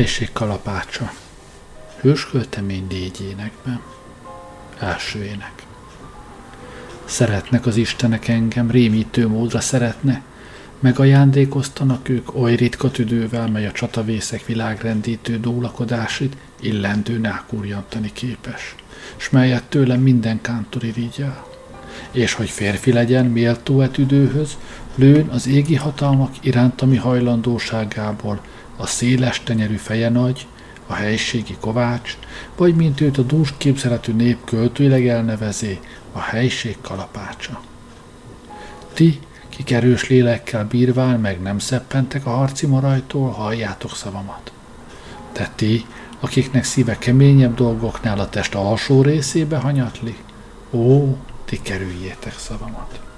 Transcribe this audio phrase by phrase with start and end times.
[0.00, 1.12] A helység kalapácsa.
[2.00, 3.80] Hősköltemény négy énekben.
[4.78, 5.52] Első ének.
[7.04, 10.22] Szeretnek az Istenek engem, rémítő módra szeretne,
[10.78, 18.74] megajándékoztanak ők oly ritka tüdővel, mely a csatavészek világrendítő dólakodásit illendő nákurjantani képes,
[19.16, 21.46] s melyet tőlem minden kántor irigyel.
[22.10, 24.56] És hogy férfi legyen méltó e tüdőhöz,
[24.94, 28.40] lőn az égi hatalmak irántami hajlandóságából
[28.80, 30.46] a széles tenyerű feje nagy,
[30.86, 32.16] a helységi kovács,
[32.56, 35.80] vagy mint őt a dús képzeletű nép költőileg elnevezé,
[36.12, 37.60] a helység kalapácsa.
[38.92, 44.52] Ti, kik erős lélekkel bírván meg nem szeppentek a harci marajtól, halljátok szavamat.
[45.32, 45.86] De ti,
[46.20, 50.16] akiknek szíve keményebb dolgoknál a test alsó részébe hanyatli,
[50.70, 53.09] ó, ti kerüljétek szavamat.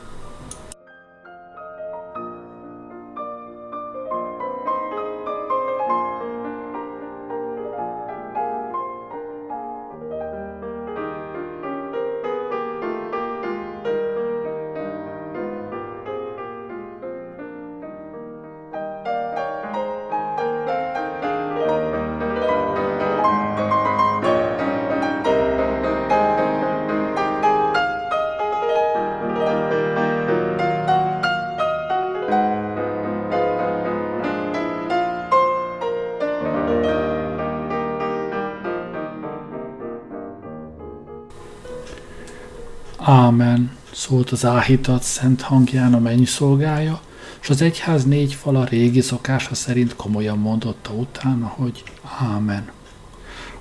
[44.33, 47.01] Az áhítat szent hangján a mennyi szolgája,
[47.43, 51.83] és az egyház négy fala régi szokása szerint komolyan mondotta utána, hogy
[52.19, 52.71] Ámen.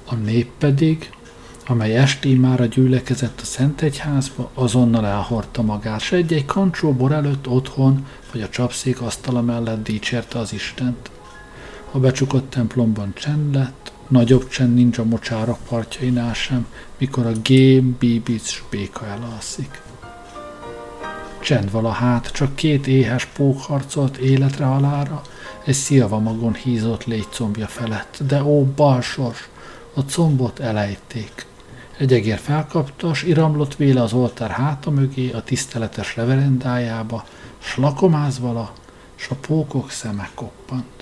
[0.06, 1.10] A nép pedig,
[1.68, 7.12] amely esti már a gyűlekezett a Szent Egyházba, azonnal elhordta magát, s egy-egy kancsó bor
[7.12, 11.12] előtt otthon, vagy a csapszék asztala mellett dicsérte az Istent.
[11.92, 16.68] A becsukott templomban csend lett, Nagyobb csend nincs a mocsárok partjainál sem,
[16.98, 19.82] mikor a gém, bíbic béka elalszik.
[21.52, 25.22] Csend vala hát, csak két éhes pók harcolt életre halára,
[25.66, 29.50] egy szilva magon hízott légycombja felett, de ó, balsors,
[29.94, 31.46] a combot elejték.
[31.98, 37.26] Egy egér felkapta, s iramlott véle az oltár háta mögé a tiszteletes reverendájába,
[37.58, 38.74] s lakomáz vala,
[39.16, 41.01] s a pókok szeme koppant.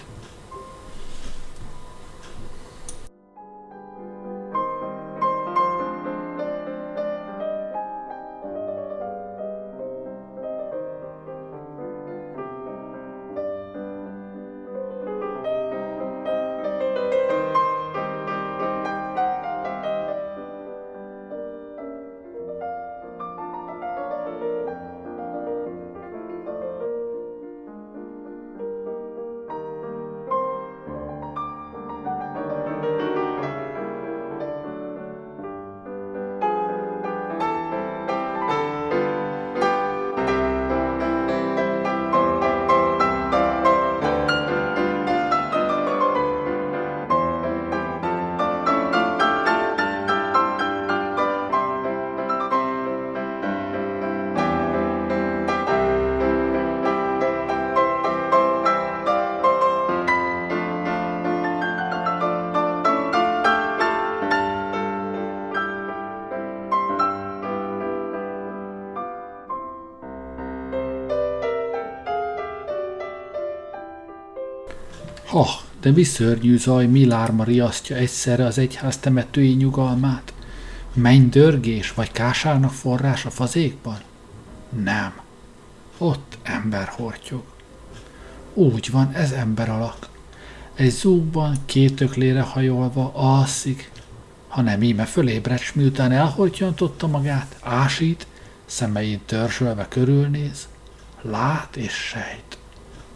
[75.81, 80.33] De mi szörnyű zaj, mi lárma riasztja egyszerre az egyház temetői nyugalmát?
[81.29, 83.97] dörgés vagy kásárnak forrás a fazékban?
[84.83, 85.13] Nem.
[85.97, 87.43] Ott ember hortyog.
[88.53, 90.07] Úgy van, ez ember alak.
[90.75, 93.91] Egy zúgban két öklére hajolva alszik,
[94.47, 98.27] ha nem íme fölébredt, miután elhortyantotta magát, ásít,
[98.65, 100.67] szemeit törzsölve körülnéz,
[101.21, 102.57] lát és sejt.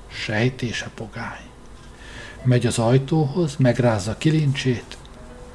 [0.07, 1.52] Sejtése pogány.
[2.43, 4.97] Megy az ajtóhoz, megrázza kilincsét,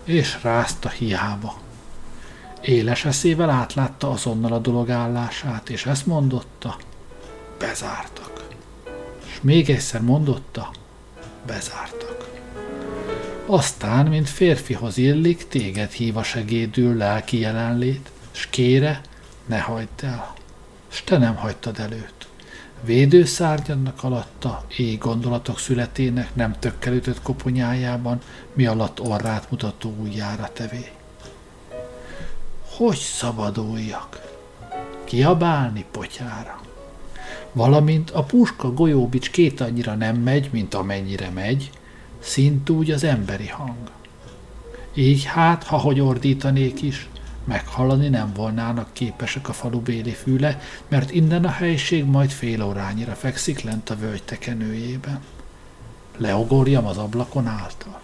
[0.04, 1.58] és rázta hiába.
[2.60, 6.76] Éles eszével átlátta azonnal a dolog állását, és ezt mondotta,
[7.58, 8.46] bezártak.
[9.26, 10.70] És még egyszer mondotta,
[11.46, 12.28] bezártak.
[13.46, 19.00] Aztán, mint férfihoz illik, téged hív a segédül lelki jelenlét, s kére,
[19.46, 20.34] ne hagyd el,
[20.88, 22.17] s te nem hagytad előtt
[22.84, 28.20] védőszárnyadnak alatta, éj gondolatok születének nem tökkel ütött koponyájában,
[28.52, 30.90] mi alatt orrát mutató ujjára tevé.
[32.76, 34.36] Hogy szabaduljak?
[35.04, 36.60] Kiabálni potyára.
[37.52, 41.70] Valamint a puska golyóbics két annyira nem megy, mint amennyire megy,
[42.18, 43.90] szintúgy az emberi hang.
[44.94, 47.08] Így hát, ha hogy ordítanék is,
[47.48, 53.12] meghallani nem volnának képesek a falu béli füle, mert innen a helység majd fél órányira
[53.12, 55.20] fekszik lent a völgy tekenőjében.
[56.16, 58.00] Leogorjam az ablakon által.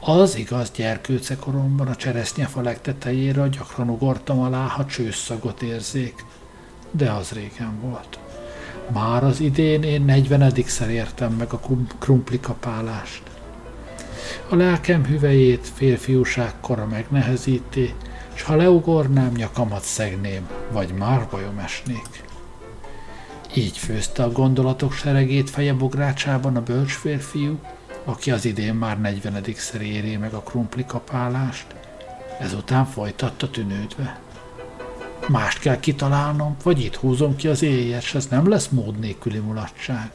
[0.00, 6.24] Az igaz gyerkőcekoromban a cseresznyefa legtetejéről gyakran ugortam alá, ha csőszagot érzék,
[6.90, 8.18] de az régen volt.
[8.92, 11.60] Már az idén én negyvenedikszer értem meg a
[12.40, 13.22] kapálást.
[14.48, 17.94] A lelkem hüvejét férfiúság kora megnehezíti,
[18.36, 22.24] s ha leugornám, nyakamat szegném, vagy már bajom esnék.
[23.54, 27.58] Így főzte a gondolatok seregét feje bográcsában a bölcs férfiú,
[28.04, 30.42] aki az idén már negyvenedikszer éri meg a
[30.86, 31.66] kapálást,
[32.38, 34.20] ezután folytatta tűnődve.
[35.28, 40.10] Mást kell kitalálnom, vagy itt húzom ki az éjjel, ez nem lesz mód nélküli mulatság.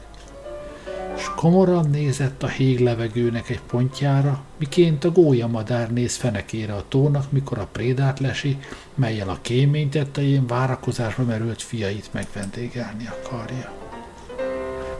[1.16, 7.32] S komoran nézett a híg levegőnek egy pontjára, miként a gólyamadár néz fenekére a tónak,
[7.32, 8.58] mikor a prédát lesi,
[8.94, 13.72] melyel a kémény tettején várakozásba merült fiait megvendégelni akarja.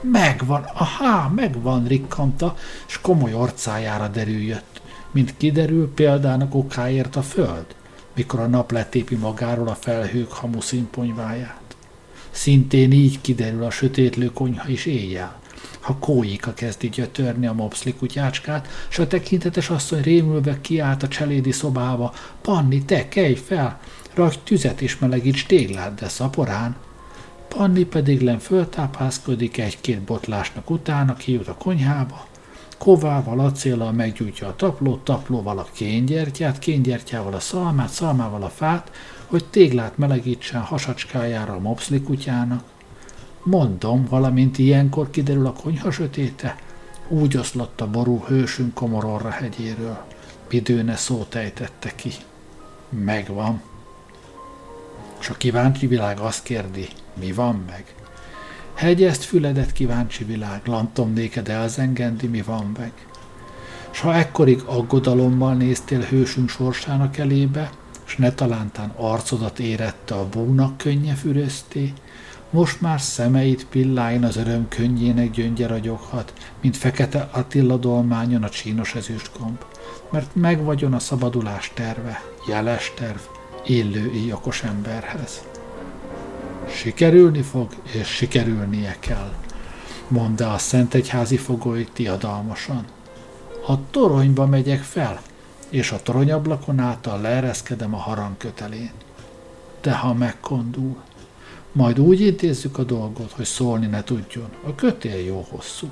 [0.01, 2.57] Megvan, aha, megvan, rikkanta,
[2.87, 4.81] s komoly orcájára derüljött,
[5.11, 7.67] mint kiderül példának okáért a föld–
[8.15, 11.77] mikor a nap letépi magáról a felhők hamu színponyváját.
[12.31, 15.41] Szintén így kiderül a sötétlő konyha is éjjel,
[15.83, 21.53] ha kóika kezdi gyötörni a mopszli kutyácskát, s a tekintetes asszony rémülve kiállt a cselédi
[21.53, 22.13] szobába,
[22.43, 23.81] Panni, te, kelj fel,
[24.15, 26.77] rakj tüzet és melegíts téglát, de szaporán.
[27.49, 32.27] Panni pedig len föltápászkodik egy-két botlásnak utána, kijut a konyhába,
[32.79, 38.91] kovával, acéllal meggyújtja a taplót, taplóval a kéngyertyát, kéngyertyával a szalmát, szalmával a fát,
[39.27, 42.72] hogy téglát melegítsen hasacskájára a mopszli kutyának.
[43.45, 46.57] Mondom, valamint ilyenkor kiderül a konyha sötéte,
[47.09, 50.05] úgy oszlott a ború hősünk komororra hegyéről.
[50.49, 52.11] Bidőne szót ejtette ki.
[52.89, 53.63] Megvan.
[55.21, 57.95] És a kíváncsi világ azt kérdi, mi van meg?
[58.75, 62.93] Hegyezt füledet kíváncsi világ, lantom néked elzengendi, mi van meg.
[63.91, 67.71] S ha ekkorig aggodalommal néztél hősünk sorsának elébe,
[68.05, 71.93] s ne talántán arcodat érette a búnak könnye fürözté,
[72.53, 78.95] most már szemeit pilláin az öröm könnyének gyöngye ragyoghat, mint fekete Attila dolmányon a csínos
[78.95, 79.65] ezüstgomb,
[80.11, 83.19] mert megvagyon a szabadulás terve, jeles terv,
[83.67, 85.43] illő okos emberhez.
[86.69, 89.33] Sikerülni fog, és sikerülnie kell,
[90.09, 92.85] mondta a Szentegyházi fogoly tiadalmasan.
[93.67, 95.21] A toronyba megyek fel,
[95.69, 98.91] és a toronyablakon által leereszkedem a harang kötelén.
[99.81, 100.97] De ha megkondul,
[101.73, 105.91] majd úgy intézzük a dolgot, hogy szólni ne tudjon, a kötél jó hosszú.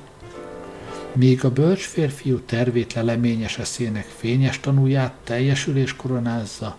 [1.13, 6.77] Míg a bölcs férfiú tervét leleményes eszének fényes tanulját teljesülés koronázza,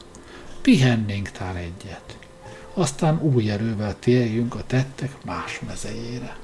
[0.61, 2.19] pihennénk tár egyet
[2.73, 6.37] aztán új erővel térjünk a tettek más mezejére.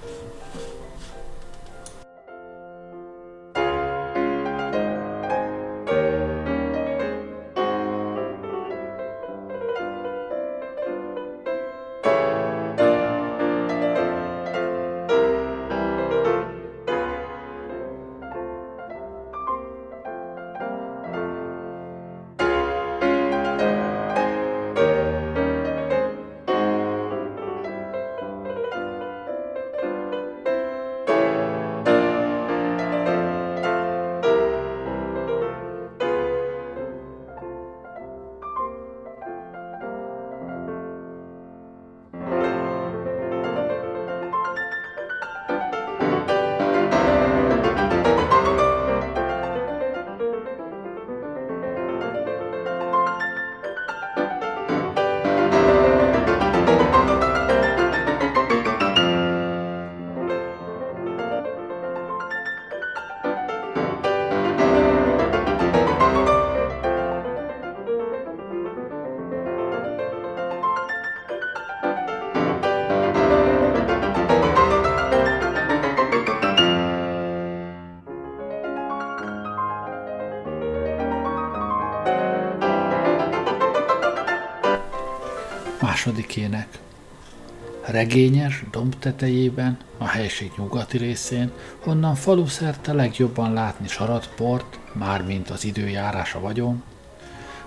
[88.07, 95.65] Regényes, domb tetejében, a helység nyugati részén, honnan falu szerte legjobban látni saratport, mármint az
[95.65, 96.83] időjárása vagyon.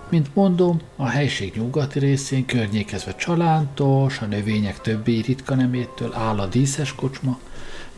[0.09, 6.47] Mint mondom, a helység nyugati részén környékezve csalántos, a növények többi ritka nemétől áll a
[6.47, 7.39] díszes kocsma,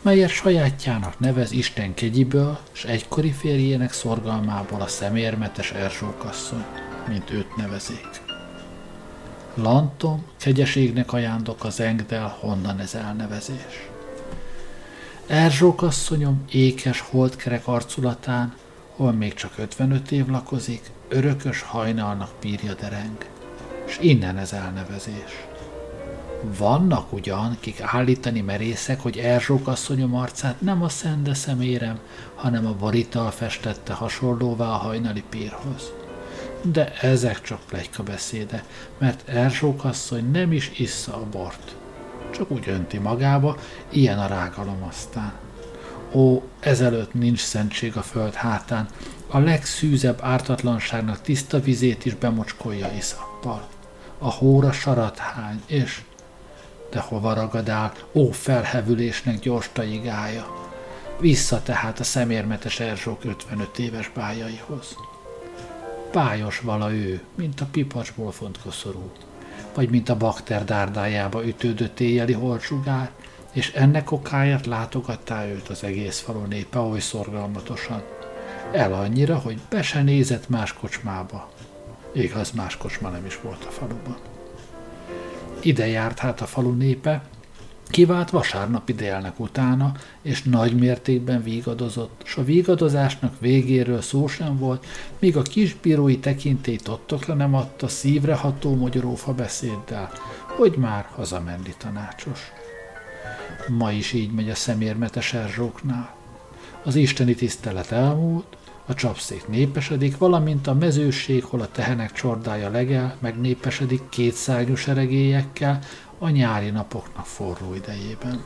[0.01, 6.65] melyet sajátjának nevez Isten kegyiből, s egykori férjének szorgalmából a szemérmetes Erzsókasszony,
[7.07, 8.22] mint őt nevezik.
[9.55, 13.89] Lantom, kegyeségnek ajándok az engdel, honnan ez elnevezés.
[15.27, 18.53] Erzsókasszonyom ékes holdkerek arculatán,
[18.95, 23.25] hol még csak 55 év lakozik, örökös hajnalnak pírja dereng,
[23.85, 25.45] és innen ez elnevezés.
[26.57, 31.99] Vannak ugyan, kik állítani merészek, hogy Erzsók asszonyom arcát nem a szende szemérem,
[32.35, 36.02] hanem a borital festette hasonlóvá a hajnali pírhoz.
[36.63, 38.63] De ezek csak plegyka beszéde,
[38.97, 41.75] mert Erzsók asszony nem is issza a bort.
[42.33, 43.57] Csak úgy önti magába,
[43.89, 45.33] ilyen a rágalom aztán.
[46.13, 48.87] Ó, ezelőtt nincs szentség a föld hátán,
[49.27, 53.67] a legszűzebb ártatlanságnak tiszta vizét is bemocskolja iszappal.
[54.17, 56.01] A hóra sarat hány, és
[56.91, 60.71] de hova ragadál, ó felhevülésnek gyors taigája.
[61.19, 64.95] Vissza tehát a szemérmetes Erzsók 55 éves bájaihoz.
[66.13, 69.11] Pályos vala ő, mint a pipacsból font koszorú,
[69.73, 73.11] vagy mint a bakter dárdájába ütődött éjjeli holcsugár,
[73.51, 78.03] és ennek okáját látogattá őt az egész falu népe oly szorgalmatosan.
[78.71, 81.49] El annyira, hogy be se nézett más kocsmába.
[82.11, 84.17] Igaz, más kocsma nem is volt a faluban.
[85.61, 87.23] Ide járt hát a falu népe,
[87.87, 94.85] kivált vasárnapi délnek utána, és nagy mértékben vígadozott, s a vígadozásnak végéről szó sem volt,
[95.19, 100.11] míg a kisbírói tekintély tottokra nem adta szívre ható magyarófa beszéddel,
[100.47, 102.51] hogy már hazamenni tanácsos.
[103.67, 106.15] Ma is így megy a szemérmetes erzsóknál.
[106.83, 113.15] Az isteni tisztelet elmúlt, a csapszék népesedik, valamint a mezőség, hol a tehenek csordája legel,
[113.19, 115.79] megnépesedik kétszárnyú seregélyekkel
[116.23, 118.43] a nyári napoknak forró idejében.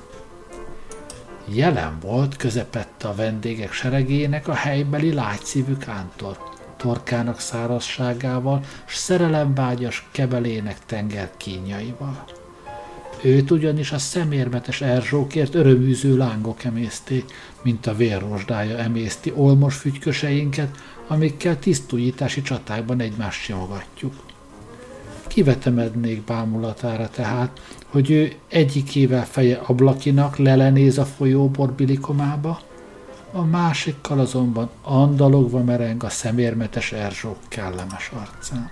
[1.45, 6.37] Jelen volt közepette a vendégek seregének a helybeli lágyszívű kántor,
[6.77, 12.23] torkának szárazságával, s szerelemvágyas kebelének tenger kínjaival.
[13.21, 17.31] Őt ugyanis a szemérmetes erzsókért öröműző lángok emészték,
[17.61, 24.13] mint a vérrosdája emészti olmos fügyköseinket, amikkel tisztújítási csatákban egymást simogatjuk.
[25.37, 32.59] Kivetemednék bámulatára tehát, hogy ő egyikével feje ablakinak lelenéz a folyó borbilikomába,
[33.31, 38.69] a másikkal azonban andalogva mereng a szemérmetes erzsók kellemes arcán.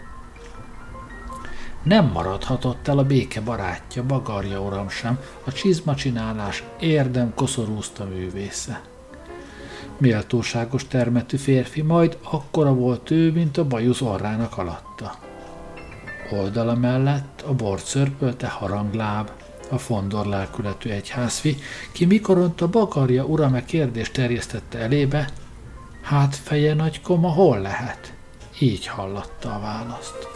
[1.84, 8.82] Nem maradhatott el a béke barátja, Bagarja uram sem, a csizmacsinálás érdem koszorúzta művésze.
[9.98, 15.25] Méltóságos termetű férfi, majd akkora volt ő, mint a bajusz orrának alatta.
[16.32, 19.32] Oldala mellett a bort szörpölte harangláb,
[19.70, 21.58] a fondor lelkületű egyházfi,
[21.92, 25.30] ki mikoront a bagarja urame kérdést terjesztette elébe,
[26.02, 28.14] hát feje nagy koma hol lehet?
[28.60, 30.28] Így hallotta a választ.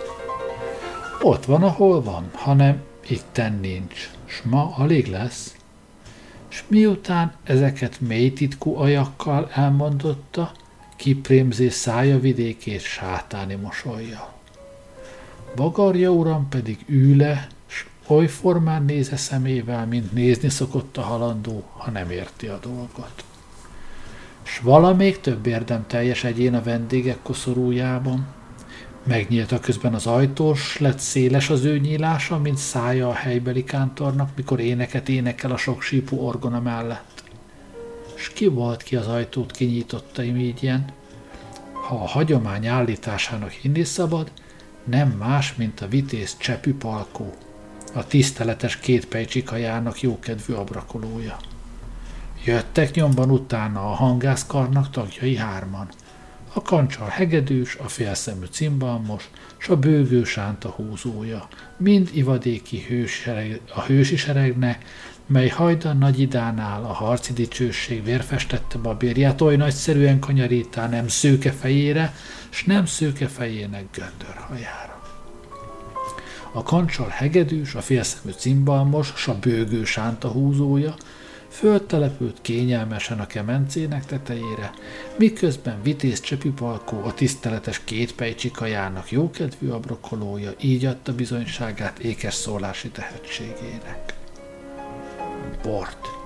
[1.22, 5.55] Ott van, ahol van, hanem itten nincs, s ma alig lesz.
[6.48, 10.51] S miután ezeket mély titkú ajakkal elmondotta,
[10.96, 14.38] kiprémzés szája vidékét sátáni mosolja.
[15.56, 21.91] Bagarja uram pedig üle, s oly formán néze szemével, mint nézni szokott a halandó, ha
[21.91, 23.24] nem érti a dolgot.
[24.44, 28.27] S valamelyik több érdem teljes egyén a vendégek koszorújában,
[29.03, 34.29] Megnyílt a közben az ajtós, lett széles az ő nyílása, mint szája a helybeli kántornak,
[34.36, 37.24] mikor éneket énekel a sok sípú orgona mellett.
[38.15, 40.86] S ki volt ki az ajtót kinyitotta imígyen?
[41.88, 44.32] Ha a hagyomány állításának hinni szabad,
[44.84, 47.34] nem más, mint a vitéz csepű palkó,
[47.94, 51.38] a tiszteletes két pejcsikajának jókedvű abrakolója.
[52.46, 55.90] Jöttek nyomban utána a hangászkarnak tagjai hárman–
[56.54, 63.82] a kancsal hegedűs, a félszemű cimbalmos, s a bőgő sánta húzója, mind ivadéki hősereg, a
[63.82, 64.78] hősi seregne,
[65.26, 72.14] mely hajdan nagy idánál a harci dicsőség vérfestette babérját, oly nagyszerűen kanyarítá nem szőke fejére,
[72.50, 75.01] s nem szőke fejének göndörhajára.
[76.51, 80.96] A kancsal hegedűs, a félszemű cimbalmos, s a bőgő sánta húzója,
[81.50, 84.72] Föltelepült kényelmesen a kemencének tetejére,
[85.18, 94.13] miközben vitéz csepipalkó a tiszteletes két pejcsikajának jókedvű abrokolója így adta bizonyságát ékes szólási tehetségének.
[95.63, 96.19] Bort.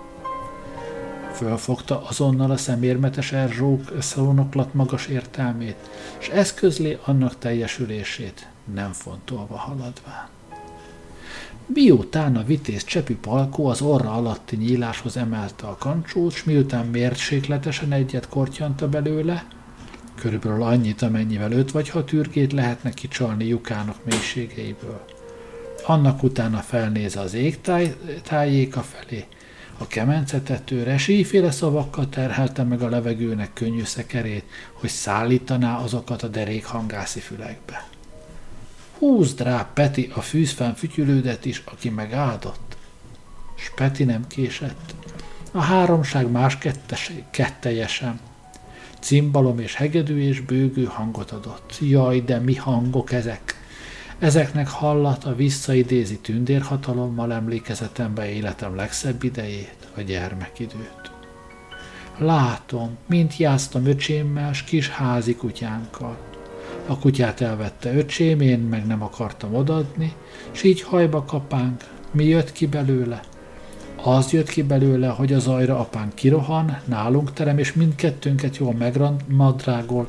[1.34, 10.28] Fölfogta azonnal a szemérmetes erzsók szónoklat magas értelmét, és eszközlé annak teljesülését, nem fontolva haladván.
[11.66, 17.92] Miután a vitéz csepi palkó az orra alatti nyíláshoz emelte a kancsót, s miután mérsékletesen
[17.92, 19.46] egyet kortyanta belőle,
[20.16, 25.06] körülbelül annyit, amennyivel öt vagy hat űrgét lehetne kicsalni lyukának mélységeiből.
[25.86, 29.25] Annak utána felnéz az ég táj, tájéka felé,
[29.77, 36.65] a kemencetetőre síféle szavakkal terhelte meg a levegőnek könnyű szekerét, hogy szállítaná azokat a derék
[36.65, 37.88] hangászi fülekbe.
[38.98, 42.77] Húzd rá Peti a fűzfán fütyülődet is, aki megáldott.
[43.56, 44.96] S Peti nem késett.
[45.51, 48.20] A háromság más kettes, ketteje sem.
[49.00, 51.77] Cimbalom és hegedű és bőgő hangot adott.
[51.82, 53.62] Jaj, de mi hangok ezek!
[54.24, 61.12] Ezeknek hallata visszaidézi tündérhatalommal emlékezetembe életem legszebb idejét, a gyermekidőt.
[62.18, 66.18] Látom, mint játsztam öcsémmel s kis házi kutyánkkal.
[66.88, 70.13] A kutyát elvette öcsém, én meg nem akartam odadni,
[70.51, 71.84] s így hajba kapánk.
[72.12, 73.20] Mi jött ki belőle?
[74.03, 80.08] Az jött ki belőle, hogy az ajra apán kirohan, nálunk terem, és mindkettőnket jól megmadrágol,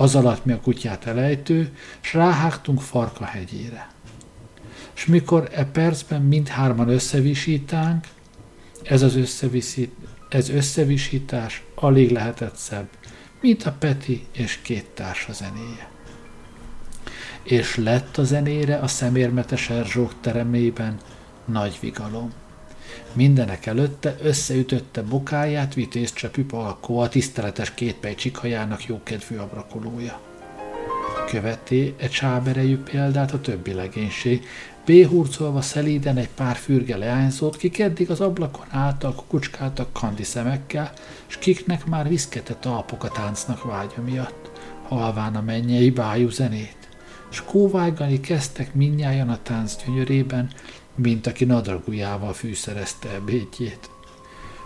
[0.00, 3.88] az alatt mi a kutyát elejtő, s ráhágtunk Farka hegyére.
[4.94, 8.06] És mikor e percben mindhárman összevisítánk,
[8.82, 9.92] ez az összeviszít,
[10.28, 12.88] ez összevisítás alig lehetett szebb,
[13.40, 15.90] mint a Peti és két társa zenéje.
[17.42, 20.96] És lett a zenére a szemérmetes Erzsók teremében
[21.44, 22.32] nagy vigalom.
[23.12, 30.20] Mindenek előtte összeütötte bokáját vitézcsepű palkó, a tiszteletes kétpej csikhajának jókedvű abrakolója.
[31.26, 34.46] Követé egy csáberejű példát a többi legénység,
[34.84, 40.92] béhurcolva szelíden egy pár fürge leányzót, kik eddig az ablakon álltak, kukucskáltak kandi szemekkel,
[41.26, 44.50] s kiknek már viszketett alpok a táncnak vágya miatt,
[44.88, 46.76] halván a mennyei bájú zenét.
[47.30, 50.50] S kóvágani kezdtek minnyáján a tánc gyönyörében,
[51.02, 53.90] mint aki nadragujával fűszerezte ebédjét.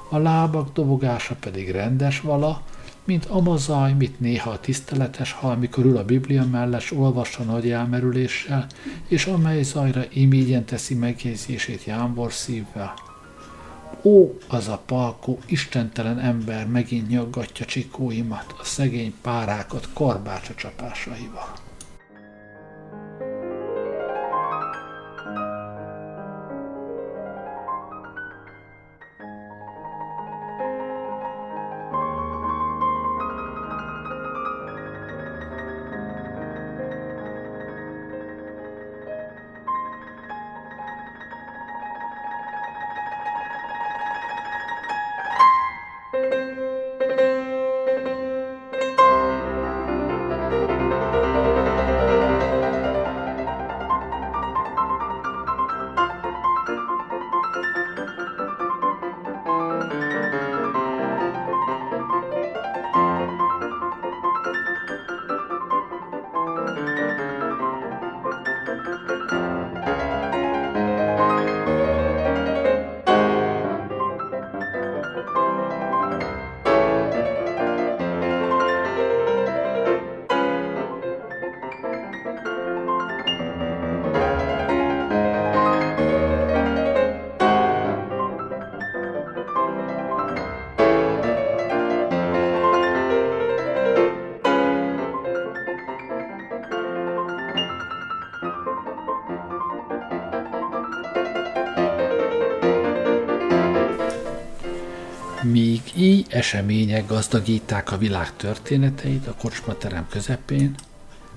[0.09, 2.63] A lábak dobogása pedig rendes vala,
[3.05, 8.67] mint amazaj, mit néha a tiszteletes hal, mikor ül a Biblia mellett, olvassa nagy elmerüléssel,
[9.09, 12.95] és amely zajra imígyen teszi megjegyzését jámbor szívvel.
[14.03, 21.64] Ó, az a palkó, istentelen ember megint nyaggatja csikóimat, a szegény párákat korbácsa csapásaival.
[106.45, 110.75] Események gazdagíták a világ történeteit a kocsmaterem közepén,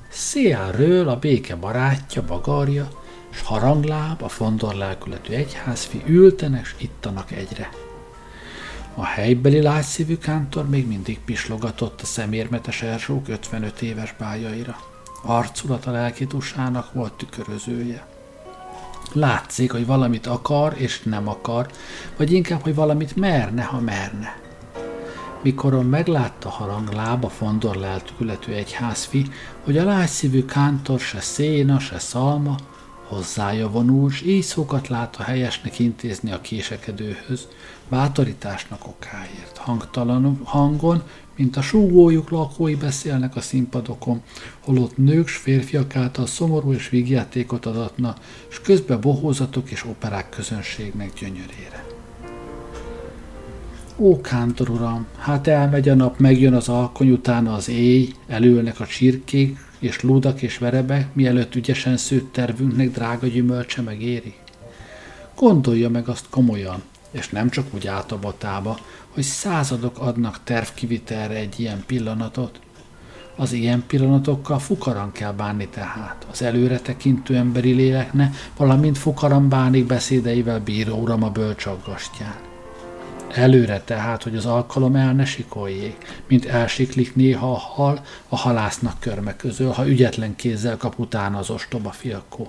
[0.09, 2.89] szélről a béke barátja, bagarja,
[3.29, 7.69] s harangláb, a fondor lelkületű egyházfi ültenek s ittanak egyre.
[8.95, 14.75] A helybeli lágyszívű kántor még mindig pislogatott a szemérmetes Erzsók 55 éves bájaira.
[15.23, 18.07] Arculata lelkitusának volt tükörözője.
[19.13, 21.71] Látszik, hogy valamit akar és nem akar,
[22.17, 24.45] vagy inkább, hogy valamit merne, ha merne.
[25.41, 29.25] Mikoron meglátta harangláb a fondor leltükületű egyházfi,
[29.63, 32.55] hogy a lágyszívű kántor se széna, se szalma,
[33.07, 37.47] hozzája vonul, s így szókat lát a helyesnek intézni a késekedőhöz,
[37.89, 39.57] bátorításnak okáért.
[39.57, 41.03] Hangtalan hangon,
[41.35, 44.21] mint a súgójuk lakói beszélnek a színpadokon,
[44.59, 48.15] holott nők s férfiak által szomorú és vígjátékot adatna,
[48.47, 51.86] s közben bohózatok és operák közönségnek gyönyörére.
[53.99, 58.85] Ó, kántor uram, hát elmegy a nap, megjön az alkony, utána az éj, elülnek a
[58.85, 64.33] csirkék, és lúdak és verebek, mielőtt ügyesen szőtt tervünknek drága gyümölcse megéri.
[65.35, 66.81] Gondolja meg azt komolyan,
[67.11, 68.77] és nem csak úgy átabatába,
[69.09, 72.59] hogy századok adnak tervkivitelre egy ilyen pillanatot.
[73.35, 79.85] Az ilyen pillanatokkal fukaran kell bánni tehát, az előre tekintő emberi lélekne, valamint fukaran bánik
[79.85, 82.35] beszédeivel bíró uram a bölcsaggastyán.
[83.37, 88.99] Előre tehát, hogy az alkalom el ne sikoljék, mint elsiklik néha a hal a halásznak
[88.99, 92.47] körme közül, ha ügyetlen kézzel kap utána az ostoba fiakó.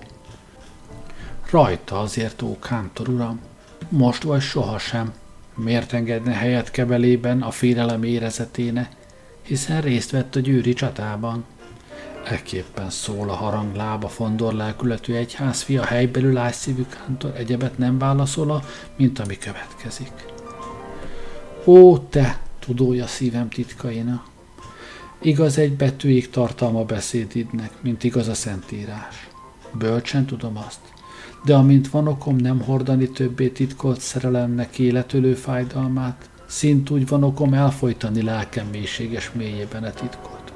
[1.49, 3.39] Rajta azért, ó kántor uram,
[3.89, 5.13] most vagy sohasem,
[5.55, 8.89] miért engedne helyet kebelében a félelem érezeténe,
[9.41, 11.45] hiszen részt vett a győri csatában.
[12.25, 18.63] Ekképpen szól a haranglába fondor lelkületű egyházfia helybelül ágyszívű kántor egyebet nem válaszol,
[18.95, 20.37] mint ami következik.
[21.65, 24.23] Ó, te, tudója szívem titkaina!
[25.21, 29.29] Igaz egy betűig tartalma beszédidnek, mint igaz a szentírás.
[29.73, 30.79] Bölcsen tudom azt,
[31.45, 37.53] de amint van okom nem hordani többé titkolt szerelemnek életölő fájdalmát, szint úgy van okom
[37.53, 40.53] elfolytani lelkem mélységes mélyében a titkot.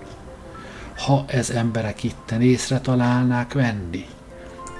[0.97, 4.05] Ha ez emberek itten észre találnák venni,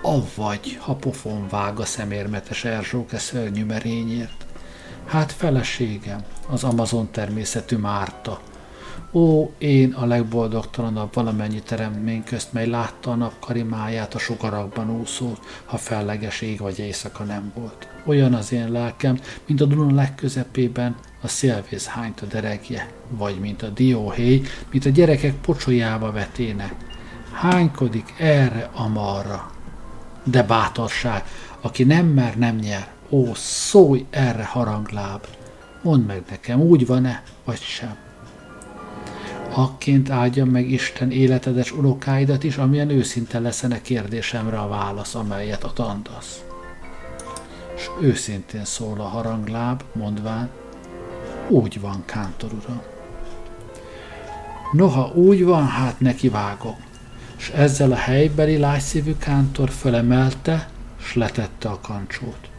[0.02, 4.46] avvagy, ha pofon vág a szemérmetes Erzsóke szörnyű merényért,
[5.06, 8.40] hát feleségem, az Amazon természetű Márta,
[9.16, 15.40] Ó, én a legboldogtalanabb valamennyi teremtmény közt, mely látta a nap karimáját a sugarakban úszót,
[15.66, 17.88] ha felleges ég vagy éjszaka nem volt.
[18.06, 21.90] Olyan az én lelkem, mint a Duna legközepében a szélvész
[22.22, 26.74] a deregje, vagy mint a dióhéj, mint a gyerekek pocsolyába veténe.
[27.32, 29.52] Hánykodik erre amarra.
[30.24, 31.24] De bátorság,
[31.62, 32.93] aki nem mer, nem nyer.
[33.14, 35.26] Ó, szólj erre harangláb!
[35.82, 37.98] Mondd meg nekem, úgy van-e, vagy sem
[39.56, 45.74] akként áldja meg Isten életedes unokáidat is, amilyen őszinte leszene kérdésemre a válasz, amelyet a
[45.74, 46.44] tandasz.
[47.76, 50.50] És őszintén szól a harangláb, mondván,
[51.48, 52.82] úgy van, kántor uram.
[54.72, 56.78] Noha úgy van, hát neki vágok.
[57.38, 62.53] És ezzel a helybeli lágyszívű kántor fölemelte, s letette a kancsót.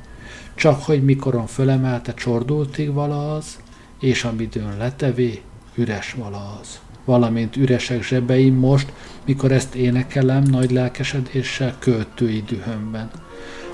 [0.55, 3.59] Csak hogy mikoron fölemelte, csordultig vala az,
[4.01, 5.43] és amidőn letevé,
[5.75, 8.93] üres vala az valamint üresek zsebeim most,
[9.25, 13.11] mikor ezt énekelem nagy lelkesedéssel költői dühömben.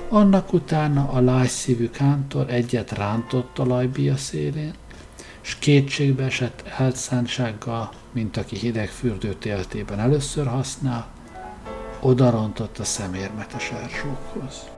[0.08, 4.74] Annak utána a lágyszívű kántor egyet rántott a lajbia szélén,
[5.40, 11.06] s kétségbe esett elszántsággal, mint aki hideg fürdőt éltében először használ,
[12.00, 14.69] odarontott a szemérmetes erzsókhoz.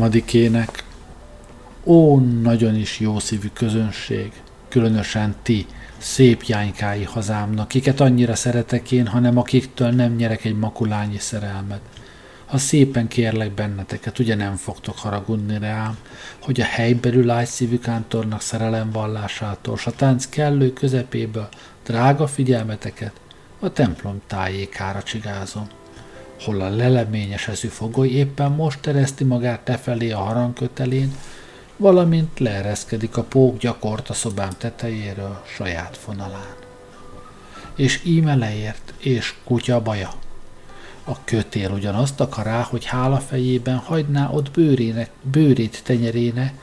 [0.00, 0.84] Harmadikének,
[1.84, 4.32] ó, nagyon is jó szívű közönség,
[4.68, 5.66] különösen ti,
[5.98, 11.80] szép jánykái hazámnak, kiket annyira szeretek én, hanem akiktől nem nyerek egy makulányi szerelmet.
[12.46, 15.98] Ha szépen kérlek benneteket, ugye nem fogtok haragudni rám,
[16.42, 21.48] hogy a helybelül ágyszívű kántornak szerelemvallásától, s a tánc kellő közepéből
[21.84, 23.12] drága figyelmeteket
[23.58, 25.68] a templom tájékára csigázom.
[26.44, 31.14] Hol a leleményes eszű fogoly éppen most tereszti magát tefelé a harangkötelén,
[31.76, 36.54] valamint leereszkedik a pók gyakort a szobám tetejéről saját fonalán.
[37.74, 40.12] És íme leért, és kutya baja.
[41.04, 46.54] A kötél ugyanazt akar rá, hogy hála fejében hagyná ott bőrének, bőrét tenyeréne,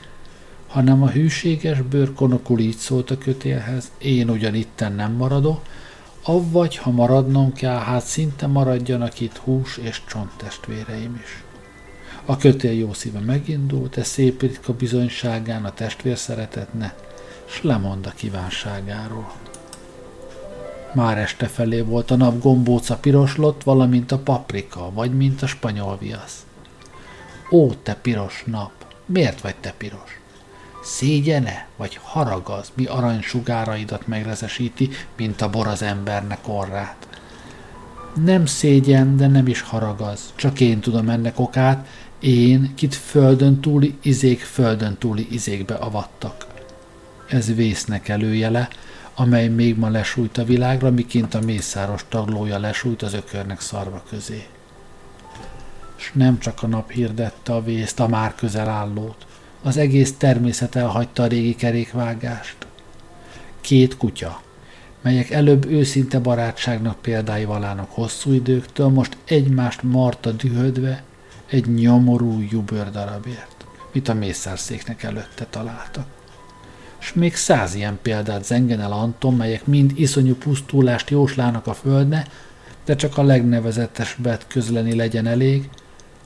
[0.66, 5.62] hanem a hűséges bőrkonokul így szólt a kötélhez, én ugyan itten nem maradok,
[6.22, 11.42] avvagy, ha maradnom kell, hát szinte maradjanak itt hús és csonttestvéreim is.
[12.24, 16.94] A kötél jó szíve megindult, e szép ritka bizonyságán a testvér szeretetne,
[17.44, 19.32] s lemond a kívánságáról.
[20.94, 25.98] Már este felé volt a nap gombóca piroslott, valamint a paprika, vagy mint a spanyol
[26.00, 26.46] viasz.
[27.50, 28.72] Ó, te piros nap,
[29.06, 30.17] miért vagy te piros?
[30.88, 37.08] Szégyene, vagy harag az, mi aranysugáraidat megrezesíti, mint a bor az embernek orrát?
[38.24, 41.88] Nem szégyen, de nem is harag az, csak én tudom ennek okát,
[42.20, 46.46] én, kit földön túli izék földön túli izékbe avattak.
[47.26, 48.68] Ez vésznek előjele,
[49.14, 54.46] amely még ma lesújt a világra, miként a mészáros taglója lesújt az ökörnek szarva közé.
[55.96, 59.26] S nem csak a nap hirdette a vészt, a már közel állót,
[59.62, 62.56] az egész természet elhagyta a régi kerékvágást.
[63.60, 64.42] Két kutya,
[65.02, 71.02] melyek előbb őszinte barátságnak példái valának hosszú időktől, most egymást marta dühödve
[71.50, 76.06] egy nyomorú jubőr darabért, mit a mészárszéknek előtte találtak
[77.00, 82.26] és még száz ilyen példát zengen el Anton, melyek mind iszonyú pusztulást jóslának a földne,
[82.84, 85.68] de csak a legnevezetesebbet közleni legyen elég,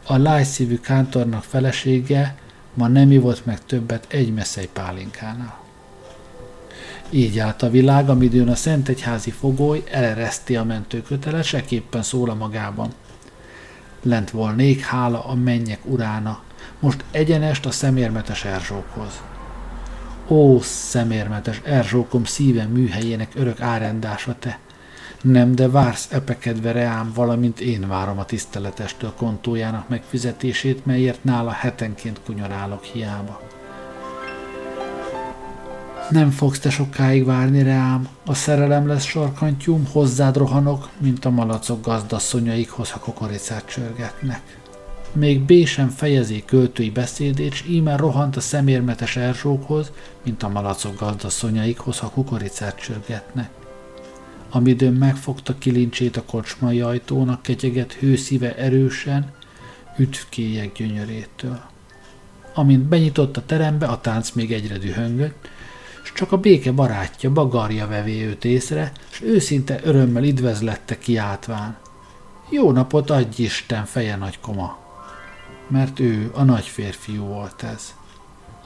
[0.06, 2.34] a lájszívű kántornak felesége
[2.74, 5.60] ma nem ivott meg többet egy messzei pálinkánál.
[7.10, 12.92] Így állt a világ, amidőn a Szentegyházi fogoly elereszti a mentőkötelet, eképpen szól a magában.
[14.02, 16.42] Lent volnék hála a mennyek urána,
[16.80, 19.22] most egyenest a szemérmetes Erzsókhoz.
[20.28, 24.58] Ó, szemérmetes, erzsókom szívem műhelyének örök árendása te!
[25.22, 32.20] Nem, de vársz epekedve reám, valamint én várom a tiszteletestől kontójának megfizetését, melyért nála hetenként
[32.24, 33.40] kunyarálok hiába.
[36.10, 41.84] Nem fogsz te sokáig várni reám, a szerelem lesz sarkantyúm, hozzád rohanok, mint a malacok
[41.84, 44.60] gazdasszonyaikhoz, ha kukoricát csörgetnek.
[45.12, 49.92] Még B sem fejezi költői beszédét, s íme rohant a szemérmetes erzsókhoz,
[50.24, 53.61] mint a malacok gazdasszonyaikhoz, ha kukoricát csörgetnek.
[54.54, 59.32] Amidőn megfogta kilincsét a kocsmai ajtónak, ketyeget hőszíve erősen,
[59.96, 61.60] ütvkélyek gyönyörétől.
[62.54, 65.48] Amint benyitott a terembe, a tánc még egyre dühöngött,
[66.04, 71.76] s csak a béke barátja, bagarja vevé őt észre, s őszinte örömmel idvezlette kiáltván.
[72.50, 74.82] Jó napot adj Isten, feje nagy koma!
[75.72, 77.94] mert ő a nagy férfiú volt ez.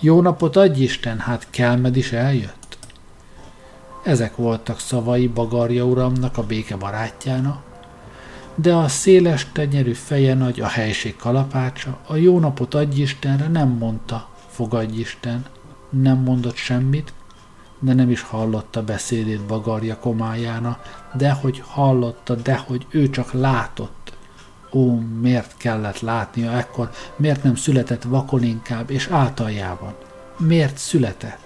[0.00, 2.65] Jó napot adj Isten, hát Kelmed is eljött.
[4.06, 7.62] Ezek voltak szavai Bagarja uramnak, a béke barátjának,
[8.54, 13.68] de a széles tenyerű feje nagy, a helység kalapácsa, a jó napot adj Istenre nem
[13.68, 15.44] mondta, fogadj Isten,
[15.90, 17.12] nem mondott semmit,
[17.78, 20.78] de nem is hallotta beszédét Bagarja komájána,
[21.14, 24.12] de hogy hallotta, de hogy ő csak látott,
[24.72, 29.94] Ó, miért kellett látnia ekkor, miért nem született vakon inkább, és általjában?
[30.38, 31.45] Miért született?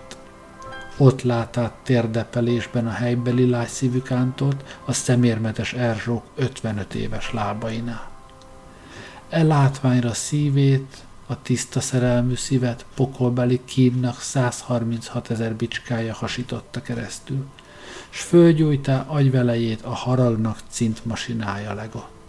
[1.01, 8.11] Ott látát térdepelésben a helybeli lágyszívű kántot, a szemérmetes Erzsók 55 éves lábainál.
[9.29, 17.47] E látványra szívét, a tiszta szerelmű szívet pokolbeli kínnak 136 ezer bicskája hasította keresztül,
[18.11, 22.21] s fölgyújtá agyvelejét a haragnak cintmasinája legott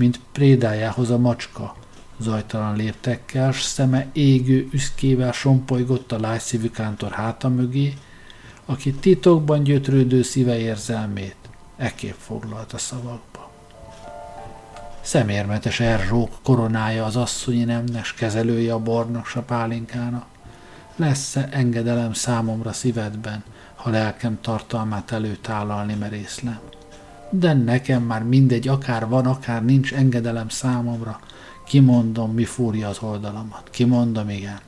[0.00, 1.74] mint prédájához a macska,
[2.20, 7.94] zajtalan léptekkel, s szeme égő üszkével sompolygott a lágyszívű kántor háta mögé,
[8.64, 11.36] aki titokban gyötrődő szíve érzelmét
[11.76, 13.50] ekképp foglalt a szavakba.
[15.00, 20.26] Szemérmetes Erzsók koronája az asszonyi nemnes kezelője a bornak s pálinkának.
[20.96, 26.60] Lesz-e engedelem számomra szívedben, ha lelkem tartalmát előtálalni merészlem?
[27.30, 31.20] de nekem már mindegy, akár van, akár nincs engedelem számomra.
[31.70, 33.68] Kimondom, mi fúrja az oldalamat.
[33.70, 34.60] Kimondom, igen.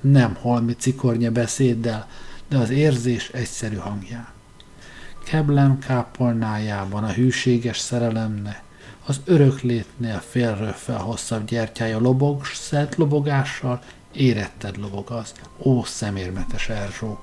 [0.00, 2.06] Nem holmi cikornya beszéddel,
[2.48, 4.28] de az érzés egyszerű hangján.
[5.24, 8.62] Keblem kápolnájában a hűséges szerelemne,
[9.06, 13.80] az öröklétnél félről fel hosszabb gyertyája lobog, szent lobogással,
[14.12, 17.18] éretted lobog az, ó szemérmetes Erzsó.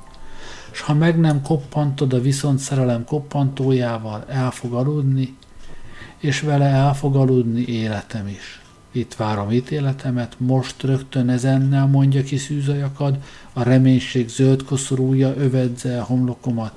[0.71, 5.37] S ha meg nem koppantod a viszont szerelem koppantójával, el fog aludni,
[6.17, 8.61] és vele el fog aludni életem is.
[8.91, 13.17] Itt várom ítéletemet, most rögtön ezennel mondja ki szűzajakad,
[13.53, 16.73] a reménység zöld koszorúja övedze a homlokomat,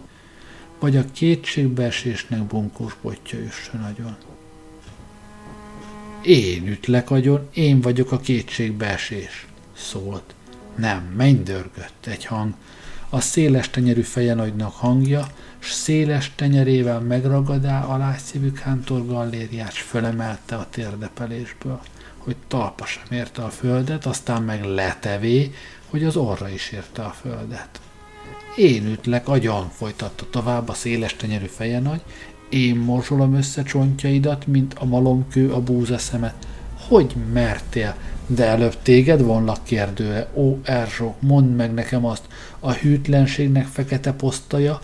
[0.78, 4.16] vagy a kétségbeesésnek bunkós botja üssön agyon.
[6.22, 9.46] Én ütlek agyon, én vagyok a kétségbeesés,
[9.76, 10.34] szólt.
[10.74, 12.54] Nem, mennydörgött egy hang.
[13.08, 15.26] A széles tenyerű fejenagynak hangja,
[15.58, 21.80] s széles tenyerével megragadá a lágyszívű kántor gallériát, s fölemelte a térdepelésből,
[22.24, 25.54] hogy talpa sem érte a földet, aztán meg letevé,
[25.90, 27.80] hogy az orra is érte a földet.
[28.56, 32.00] Én ütlek agyon, folytatta tovább a széles tenyerű fejenagy,
[32.48, 36.46] én morzsolom össze csontjaidat, mint a malomkő a búza szemet.
[36.88, 37.94] Hogy mertél?
[38.26, 40.28] De előbb téged vonlak kérdőre.
[40.34, 42.24] Ó, Erzsó, mondd meg nekem azt,
[42.60, 44.80] a hűtlenségnek fekete posztaja,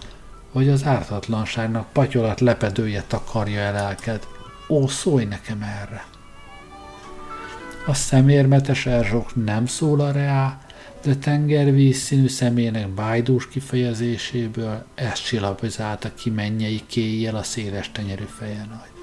[0.53, 4.27] vagy az ártatlanságnak patyolat lepedője takarja el elked.
[4.69, 6.16] Ó, szólj nekem erre!
[7.89, 10.59] A szemérmetes Erzsók nem szól a reá,
[11.03, 18.67] de tengervíz színű szemének bájdús kifejezéséből ezt csillapozálta ki mennyei kéjjel a széles tenyerű feje
[18.69, 18.97] nagy.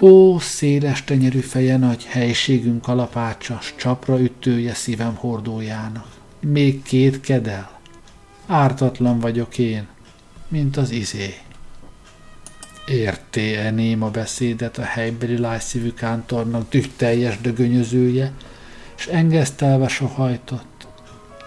[0.00, 6.08] Ó, széles tenyerű feje nagy, helységünk alapácsa, csapra ütője szívem hordójának.
[6.40, 7.80] Még két kedel.
[8.46, 9.86] Ártatlan vagyok én,
[10.48, 11.34] mint az izé.
[12.86, 18.32] Érté-e néma beszédet a helybeli lájszívű kántornak dühteljes dögönyözője,
[18.96, 20.86] és engesztelve sohajtott.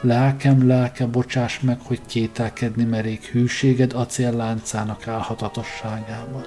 [0.01, 6.45] Lelkem, lelke, bocsáss meg, hogy kételkedni merék hűséged acélláncának állhatatosságában.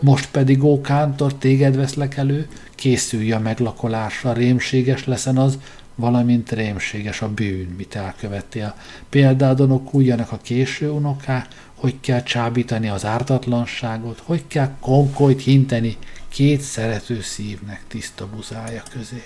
[0.00, 5.58] Most pedig, ó kántor, téged veszlek elő, készülj a meglakolásra, rémséges leszen az,
[5.94, 8.74] valamint rémséges a bűn, mit elkövettél.
[9.08, 15.96] Példádon okuljanak a késő unoká, hogy kell csábítani az ártatlanságot, hogy kell konkolyt hinteni
[16.28, 19.22] két szerető szívnek tiszta buzája közé.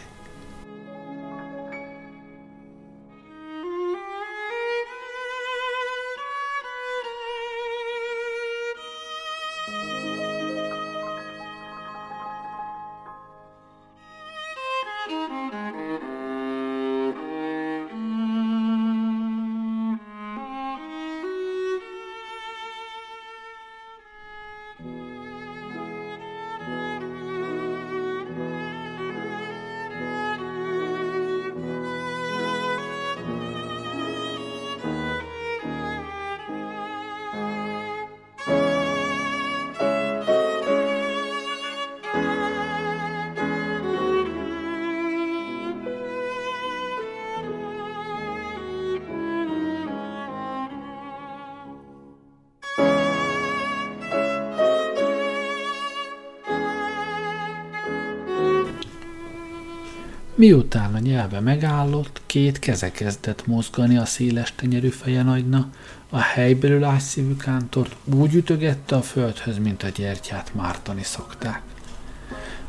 [60.47, 65.71] Miután a nyelve megállott, két keze kezdett mozgani a széles tenyerű feje nagyna,
[66.11, 71.63] a helybelül ágyszívű kántort úgy ütögette a földhöz, mint a gyertyát mártani szokták.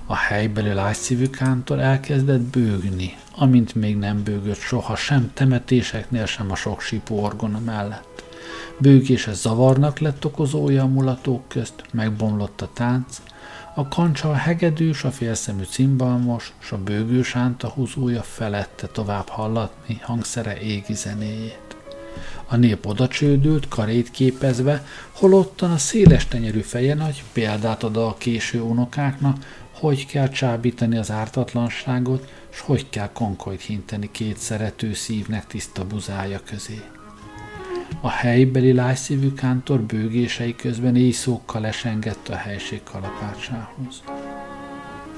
[0.05, 6.55] A helybelül ágyszívű kántor elkezdett bőgni, amint még nem bőgött soha sem temetéseknél, sem a
[6.55, 8.23] sok sípó orgona mellett.
[8.78, 13.21] Bőgése zavarnak lett okozója a mulatók közt, megbomlott a tánc,
[13.78, 20.59] a kancsa hegedűs, a félszemű cimbalmos, s a bőgős ánta húzója felette tovább hallatni hangszere
[20.59, 21.75] égi zenéjét.
[22.47, 28.61] A nép odacsődült, karét képezve, holottan a széles tenyerű feje nagy példát ad a késő
[28.61, 29.38] unokáknak,
[29.71, 36.41] hogy kell csábítani az ártatlanságot, s hogy kell konkolyt hinteni két szerető szívnek tiszta buzája
[36.45, 36.96] közé.
[38.01, 44.03] A helybeli lájszívű kántor bőgései közben éjszókkal esengett a helység kalapácsához.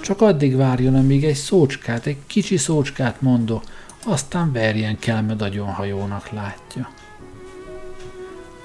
[0.02, 3.64] Csak addig várjon, amíg egy szócskát, egy kicsi szócskát mondok,
[4.06, 6.90] aztán verjen kelmed agyonhajónak látja.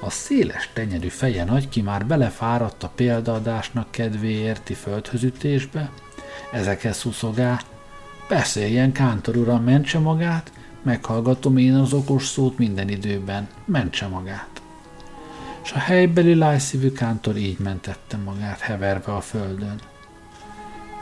[0.00, 5.90] A széles tenyerű feje nagy ki már belefáradt a példaadásnak kedvéérti földhözütésbe,
[6.52, 7.60] ezekhez szuszogá,
[8.28, 10.52] beszéljen kántor uram, mentse magát,
[10.84, 14.62] Meghallgatom én az okos szót minden időben, mentse magát.
[15.64, 19.80] És a helybeli lájszívű kántor így mentette magát, heverve a földön.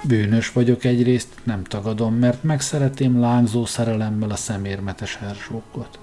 [0.03, 5.99] Bűnös vagyok egyrészt, nem tagadom, mert megszeretém lángzó szerelemmel a szemérmetes erzsókot.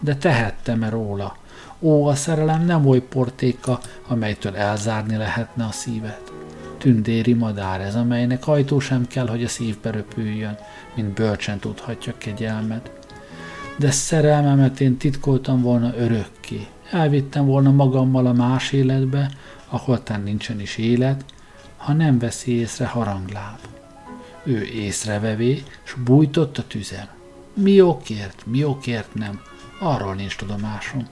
[0.00, 1.36] De tehettem-e róla?
[1.80, 6.32] Ó, a szerelem nem oly portéka, amelytől elzárni lehetne a szívet.
[6.78, 10.58] Tündéri madár ez, amelynek ajtó sem kell, hogy a szívbe röpüljön,
[10.94, 12.97] mint bölcsen tudhatja kegyelmet.
[13.78, 16.66] De szerelmemet én titkoltam volna örökké.
[16.90, 19.30] Elvittem volna magammal a más életbe,
[19.68, 21.24] ahol tán nincsen is élet,
[21.76, 23.58] ha nem veszi észre harangláb.
[24.42, 27.06] Ő észrevevé, s bújtott a tüzem.
[27.54, 29.40] Mi okért, mi okért nem,
[29.80, 31.06] arról nincs tudomásom.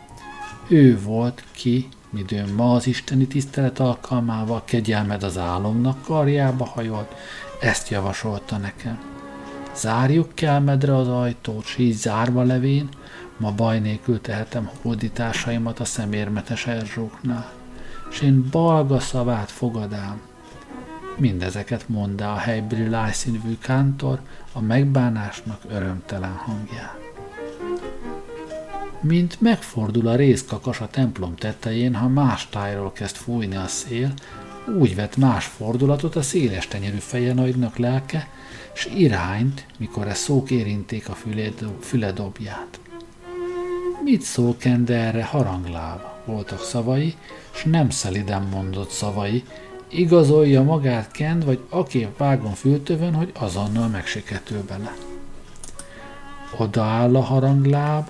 [0.69, 7.15] Ő volt ki, midőn ma az isteni tisztelet alkalmával kegyelmed az álomnak karjába hajolt,
[7.61, 9.16] ezt javasolta nekem.
[9.77, 12.89] Zárjuk kelmedre az ajtót, s így zárva levén,
[13.37, 17.53] ma baj nélkül tehetem hódításaimat a szemérmetes erzsóknál,
[18.11, 20.21] s én balga szavát fogadám.
[21.17, 24.21] Mindezeket mondta a helybeli lájszínvű kántor
[24.53, 26.95] a megbánásnak örömtelen hangján.
[29.01, 34.13] Mint megfordul a részkakas a templom tetején, ha más tájról kezd fújni a szél,
[34.67, 38.29] úgy vett más fordulatot a széles tenyerű feje nagynak lelke,
[38.73, 41.49] s irányt, mikor e szók érinték a füle,
[41.81, 42.81] füle dobját.
[44.05, 46.01] Mit szól Kende erre harangláb?
[46.25, 47.15] Voltak szavai,
[47.51, 49.45] s nem szeliden mondott szavai,
[49.89, 54.97] igazolja magát Kend, vagy akép vágon fültövön, hogy azonnal megsiketül bele.
[56.57, 58.09] Odaáll a harangláb,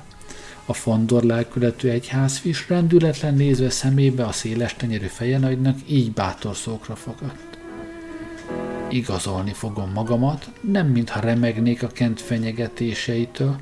[0.66, 7.58] a fondor lelkületű egyházfis rendületlen nézve szemébe a széles tenyerű fejenagynak így bátor szókra fogadt.
[8.88, 13.56] Igazolni fogom magamat, nem mintha remegnék a kent fenyegetéseitől,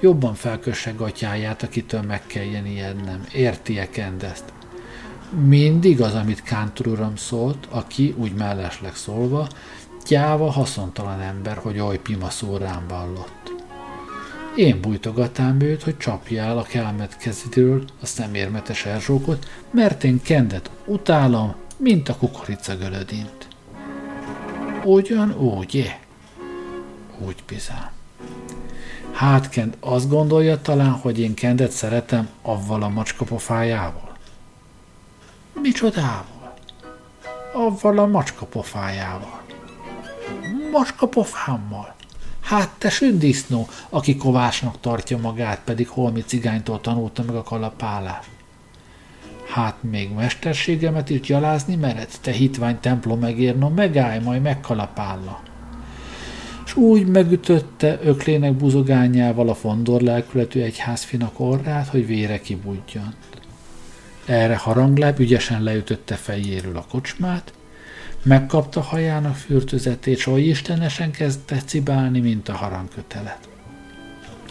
[0.00, 3.24] jobban felkösse gatyáját, akitől meg kelljen ijednem.
[3.32, 4.44] Érti-e Kendezt?
[5.46, 9.48] Mindig az, amit Kántor uram szólt, aki, úgy mellesleg szólva,
[10.06, 13.41] gyáva haszontalan ember, hogy oly pima szó rám vallott.
[14.56, 20.70] Én bújtogatám őt, hogy csapja el a kelmet kezidről a szemérmetes erzsókot, mert én kendet
[20.86, 23.48] utálom, mint a kukorica gölödint.
[24.84, 26.00] Ugyan úgy, je?
[27.18, 27.90] Úgy bizony.
[29.12, 34.16] Hát Kent azt gondolja talán, hogy én Kendet szeretem avval a macska pofájával?
[35.60, 36.54] Micsodával?
[37.54, 39.42] Avval a macska pofájával.
[40.72, 41.08] Macska.
[42.42, 48.28] Hát te sündisznó, aki kovásnak tartja magát, pedig holmi cigánytól tanulta meg a kalapálást.
[49.48, 55.42] Hát még mesterségemet is gyalázni mered, te hitvány templom megérno, megállj, majd megkalapálla.
[56.64, 63.16] S úgy megütötte öklének buzogányával a fondor lelkületű egyházfinak orrát, hogy vére kibudjant.
[64.26, 67.52] Erre harangláb ügyesen leütötte fejéről a kocsmát,
[68.24, 73.48] Megkapta hajának fürtözetét, s oly istenesen kezdte cibálni, mint a harangkötelet.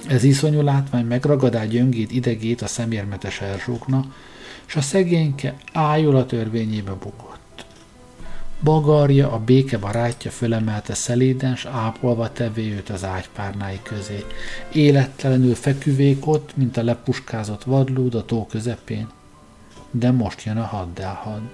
[0.07, 4.13] Ez iszonyú látvány megragadá gyöngét idegét a szemérmetes erzsókna,
[4.65, 7.65] s a szegényke ájul a törvényébe bukott.
[8.63, 14.25] Bagarja, a béke barátja fölemelte szeléden, s ápolva tevé őt az ágypárnái közé.
[14.73, 19.09] Élettelenül feküvék ott, mint a lepuskázott vadlúd a tó közepén.
[19.91, 21.49] De most jön a haddelhadd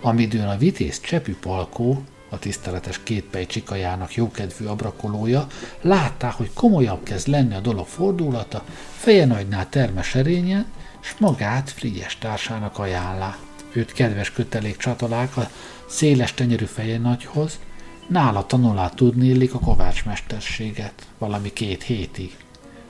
[0.00, 5.46] amidőn a vitéz Csepű Palkó, a tiszteletes kétpej csikajának jókedvű abrakolója,
[5.80, 8.64] látta, hogy komolyabb kezd lenni a dolog fordulata,
[8.96, 10.66] feje nagynál termes erényen,
[11.00, 13.36] s magát Frigyes társának ajánlá.
[13.72, 15.50] Őt kedves kötelék csatolák a
[15.86, 17.58] széles tenyerű feje nagyhoz,
[18.06, 22.36] nála tanulá tudni illik a kovácsmesterséget, valami két hétig,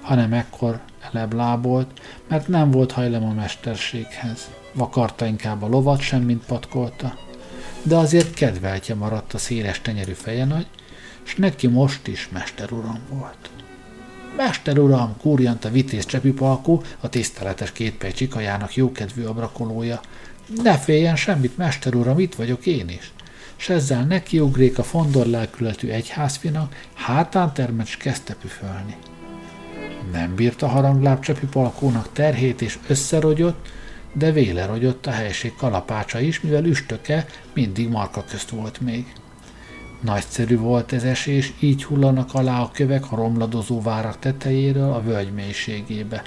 [0.00, 0.80] hanem ekkor
[1.12, 7.18] eleblábolt, mert nem volt hajlam a mesterséghez vakarta inkább a lovat sem, mint patkolta,
[7.82, 10.66] de azért kedveltje maradt a széles tenyerű feje nagy,
[11.22, 13.50] s neki most is mesteruram volt.
[14.36, 20.00] Mester uram, kúrjant a vitéz csepipalkó, a tiszteletes kétpej csikajának jókedvű abrakolója.
[20.62, 23.12] Ne féljen semmit, mester uram, itt vagyok én is.
[23.56, 28.96] S ezzel nekiugrék a fondor lelkületű egyházfinak, hátán termet s kezdte püfölni.
[30.12, 33.68] Nem bírta harangláb csepipalkónak terhét, és összerogyott,
[34.12, 39.12] de véle rogyott a helység kalapácsa is, mivel üstöke mindig marka közt volt még.
[40.00, 45.32] Nagyszerű volt ez esés, így hullanak alá a kövek a romladozó várak tetejéről a völgy
[45.32, 46.22] mélységébe.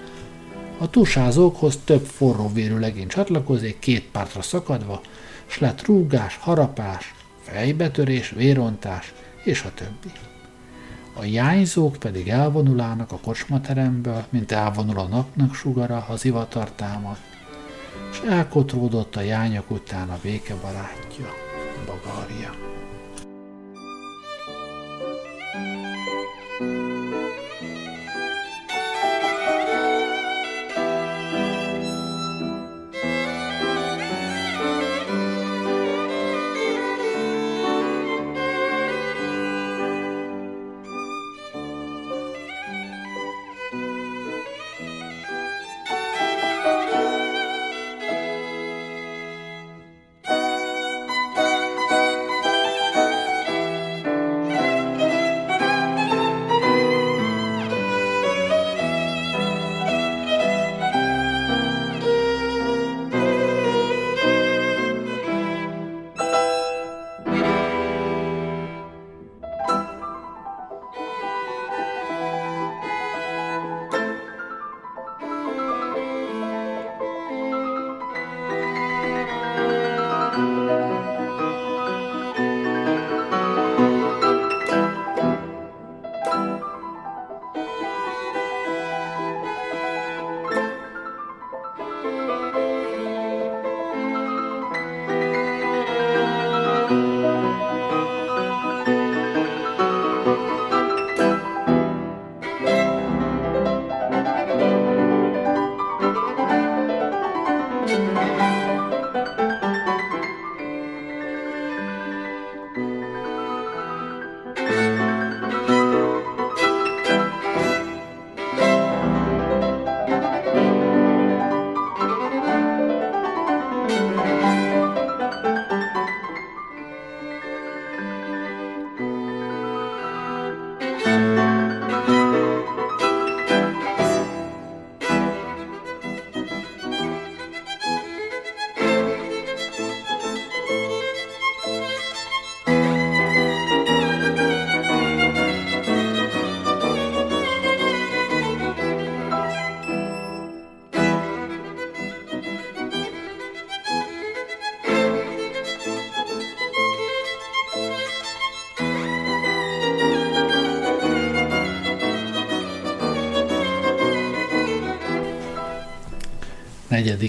[0.77, 5.01] A tusázókhoz több forró vérű legény csatlakozik, két pártra szakadva,
[5.45, 9.13] s lett rúgás, harapás, fejbetörés, vérontás,
[9.43, 10.11] és a többi.
[11.13, 17.17] A jányzók pedig elvonulának a kocsmateremből, mint elvonul a napnak sugara, az ivatar támad,
[18.15, 21.33] és elkotródott a jányak után a béke barátja,
[21.85, 22.53] Bagarja.
[26.57, 26.84] thank you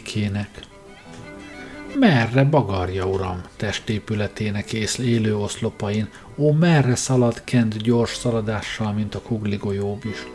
[0.06, 0.50] negyedikének.
[1.98, 9.20] Merre bagarja, uram, testépületének ész élő oszlopain, ó, merre szalad kent gyors szaladással, mint a
[9.20, 10.26] kugli golyóbis.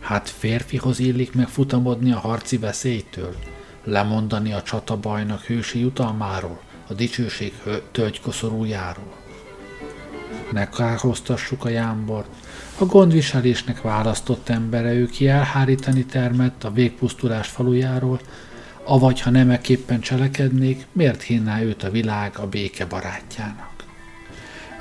[0.00, 3.34] Hát férfihoz illik megfutamodni a harci veszélytől,
[3.84, 7.52] lemondani a csatabajnak hősi jutalmáról, a dicsőség
[7.90, 9.14] tölgykoszorújáról.
[10.52, 12.28] Ne kárhoztassuk a jámbort,
[12.78, 18.20] a gondviselésnek választott embere ő ki elhárítani termett a végpusztulás falujáról,
[18.86, 23.74] avagy ha nemeképpen cselekednék, miért hinná őt a világ a béke barátjának?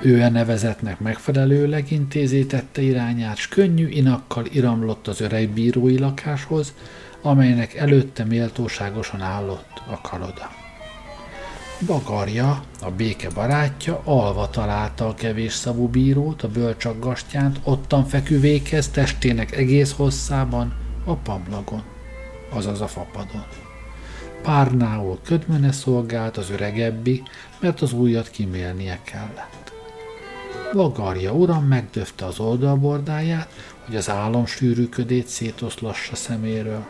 [0.01, 6.73] Ő a nevezetnek megfelelőleg intézítette irányát, s könnyű inakkal iramlott az öreg bírói lakáshoz,
[7.21, 10.51] amelynek előtte méltóságosan állott a kaloda.
[11.85, 19.51] Bagarja, a béke barátja, alva találta a kevés szavú bírót, a bölcsaggastyánt, ottan feküvékez testének
[19.51, 20.73] egész hosszában,
[21.05, 21.83] a pablagon,
[22.49, 23.64] azaz a fapadon.
[24.45, 27.23] Párnául ködmene szolgált az öregebbi,
[27.59, 29.73] mert az újat kimélnie kellett.
[30.73, 33.49] Vagarja uram megdöfte az oldalbordáját,
[33.85, 36.85] hogy az álom sűrűködét szétoszlassa szeméről.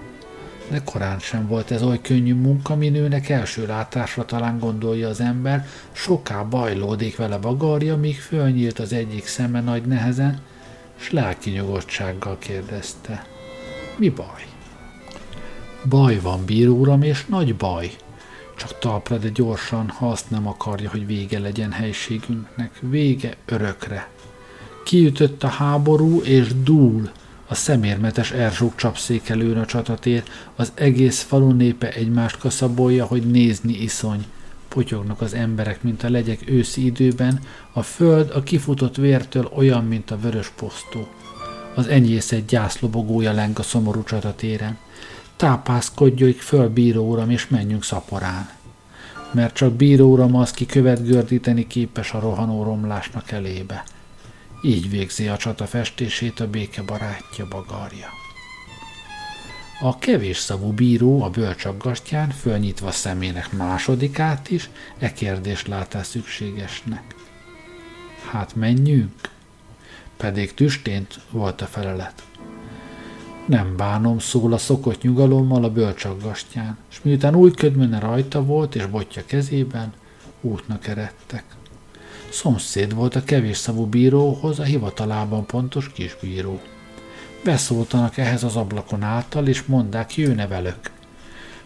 [0.69, 5.67] De korán sem volt ez oly könnyű munka, minőnek első látásra talán gondolja az ember,
[5.91, 10.39] soká bajlódik vele bagarja, míg fölnyílt az egyik szeme nagy nehezen,
[10.95, 13.25] s lelki nyugodtsággal kérdezte.
[13.97, 14.54] Mi baj?
[15.89, 17.91] Baj van, bíró uram, és nagy baj.
[18.55, 22.79] Csak talpra, de gyorsan, ha azt nem akarja, hogy vége legyen helységünknek.
[22.79, 24.09] Vége örökre.
[24.83, 27.09] Kiütött a háború, és dúl.
[27.47, 30.23] A szemérmetes erzsók csapszékelőn a csatatér,
[30.55, 34.25] az egész falu népe egymást kaszabolja, hogy nézni iszony.
[34.67, 37.39] Potyognak az emberek, mint a legyek őszi időben,
[37.73, 41.07] a föld a kifutott vértől olyan, mint a vörös posztó.
[41.75, 44.77] Az enyészet gyászlobogója leng a szomorú csatatéren
[45.35, 48.49] tápászkodjuk föl, bíró uram, és menjünk szaporán.
[49.31, 53.83] Mert csak bíró uram az, ki követ gördíteni képes a rohanó romlásnak elébe.
[54.61, 58.07] Így végzi a csata festését a béke barátja bagarja.
[59.81, 64.69] A kevés szavú bíró a bölcsaggastyán, fölnyitva szemének másodikát is,
[64.99, 67.15] e kérdést látá szükségesnek.
[68.31, 69.29] Hát menjünk?
[70.17, 72.23] Pedig tüstént volt a felelet.
[73.45, 78.85] Nem bánom, szól a szokott nyugalommal a bölcsaggastyán, és miután új ködmene rajta volt és
[78.85, 79.93] botja kezében,
[80.41, 81.43] útnak eredtek.
[82.29, 86.61] Szomszéd volt a kevés szavú bíróhoz, a hivatalában pontos kisbíró.
[87.43, 90.91] Beszóltanak ehhez az ablakon által, és mondták, jőne velük.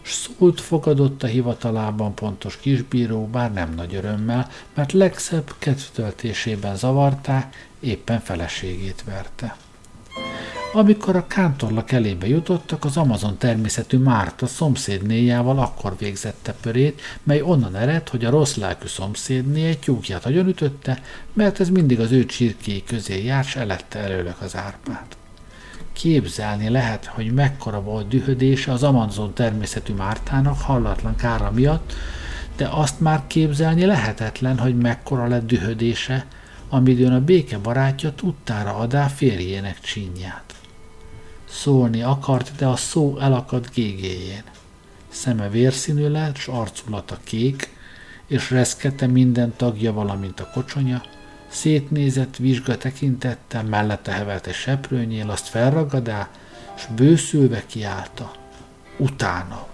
[0.02, 7.68] S szólt fogadott a hivatalában pontos kisbíró, bár nem nagy örömmel, mert legszebb kedvtöltésében zavarták,
[7.80, 9.56] éppen feleségét verte.
[10.72, 17.76] Amikor a kántorlak elébe jutottak, az Amazon természetű Márta szomszédnéjával akkor végzette pörét, mely onnan
[17.76, 21.02] ered, hogy a rossz lelkű szomszédné egy tyúkját ütötte,
[21.32, 25.16] mert ez mindig az ő csirkéi közé járt, s elette előlök az árpát.
[25.92, 31.92] Képzelni lehet, hogy mekkora volt dühödése az Amazon természetű Mártának hallatlan kára miatt,
[32.56, 36.26] de azt már képzelni lehetetlen, hogy mekkora lett dühödése,
[36.68, 40.49] amidőn a béke barátja tudtára adá férjének csinyát.
[41.50, 44.42] Szólni akart, de a szó elakadt gégéjén.
[45.08, 47.76] Szeme vérszínű lett, s arculata kék,
[48.26, 51.02] és reszkete minden tagja, valamint a kocsonya,
[51.48, 56.28] szétnézett vizsga tekintettel, mellette hevelt egy seprőnyél, azt felragadá,
[56.76, 58.32] s bőszülve kiállta.
[58.96, 59.66] Utána.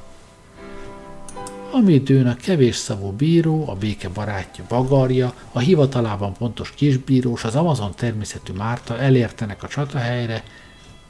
[1.72, 7.94] Amidőn a kevés szavú bíró, a béke barátja Bagarja, a hivatalában pontos kisbírós, az Amazon
[7.94, 10.42] természetű Márta elértenek a csatahelyre,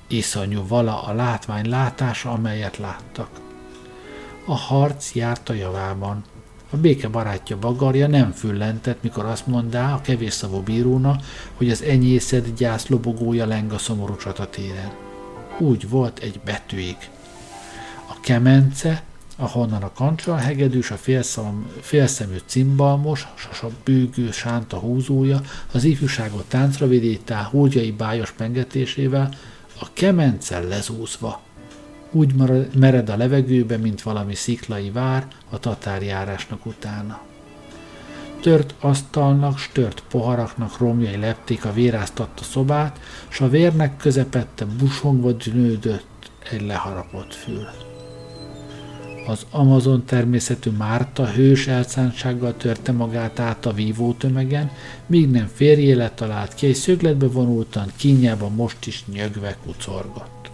[0.06, 3.28] iszonyú vala a látvány látása, amelyet láttak.
[4.44, 6.24] A harc járt a javában.
[6.70, 11.16] A béke barátja Bagarja nem füllentett, mikor azt mondá a kevés szavú bíróna,
[11.54, 14.92] hogy az enyészed gyász lobogója leng a szomorú csatatéren.
[15.58, 16.96] Úgy volt egy betűig.
[18.06, 19.02] A kemence,
[19.36, 23.26] ahonnan a kancsa, a félszam, félszemű cimbalmos,
[23.62, 25.40] a bőgő sánta húzója,
[25.72, 29.30] az ifjúságot táncra vidítá, húgyai bájos pengetésével,
[29.80, 31.40] a kemencel lezúzva.
[32.10, 32.34] Úgy
[32.74, 37.20] mered a levegőbe, mint valami sziklai vár a tatárjárásnak utána.
[38.40, 46.30] Tört asztalnak, stört poharaknak romjai lepték a véráztatta szobát, s a vérnek közepette busongva nődött
[46.50, 47.85] egy leharapott fül.
[49.26, 54.70] Az Amazon természetű Márta hős elszántsággal törte magát át a vívó tömegen,
[55.06, 60.50] míg nem férjéle talált ki, egy szögletbe vonultan kínjában most is nyögve kucorgott.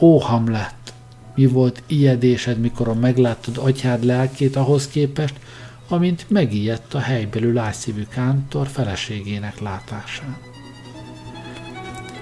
[0.00, 0.74] Ó, Hamlet,
[1.34, 5.34] mi volt ijedésed, mikor megláttad atyád lelkét ahhoz képest,
[5.88, 10.49] amint megijedt a helybelül ászívű kántor feleségének látásán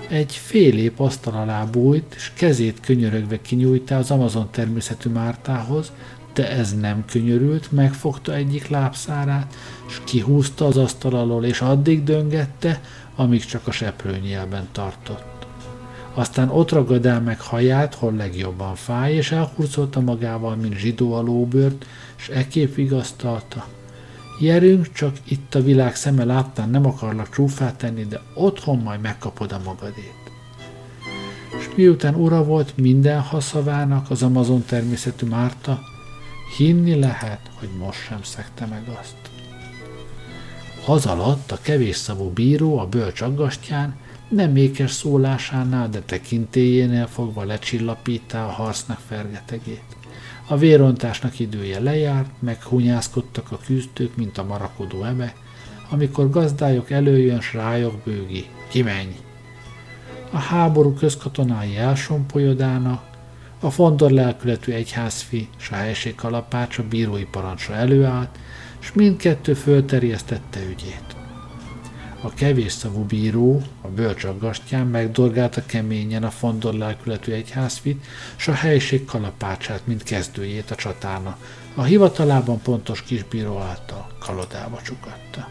[0.08, 5.92] egy fél épp asztal alá bújt, és kezét könyörögve kinyújtá az Amazon természetű Mártához,
[6.34, 9.54] de ez nem könyörült, megfogta egyik lábszárát,
[9.88, 12.80] és kihúzta az asztal alól, és addig döngette,
[13.16, 15.46] amíg csak a seprőnyelben tartott.
[16.14, 21.86] Aztán ott ragadá meg haját, hol legjobban fáj, és elhurcolta magával, mint zsidó a lóbört,
[22.18, 23.66] és ekép vigasztalta–
[24.40, 29.52] Jerünk, csak itt a világ szeme láttán nem akarlak csúfát tenni, de otthon majd megkapod
[29.52, 30.14] a magadét.
[31.58, 35.80] És miután ura volt minden haszavának az Amazon természetű Márta,
[36.56, 39.16] hinni lehet, hogy most sem szekte meg azt.
[40.86, 43.96] Az alatt a kevés szavú bíró a bölcs aggastyán
[44.28, 49.97] nem ékes szólásánál, de tekintélyénél fogva lecsillapítá a harcnak fergetegét.
[50.50, 55.34] A vérontásnak idője lejárt, meghunyászkodtak a küzdők, mint a marakodó eme,
[55.90, 58.46] amikor gazdájuk előjön, s rájuk bőgi.
[58.68, 59.16] Kimenj!
[60.30, 63.04] A háború közkatonái elsompolyodálnak,
[63.60, 68.38] a fondor lelkületű egyházfi s a helység kalapács a bírói parancsra előállt,
[68.78, 71.17] s mindkettő fölterjesztette ügyét.
[72.20, 78.04] A kevés szavú bíró, a bölcsaggastyán megdorgálta keményen a fondor lelkületű egyházfit,
[78.36, 81.38] s a helység kalapácsát, mint kezdőjét a csatána.
[81.74, 85.48] A hivatalában pontos kisbíró által kalodába csukatta.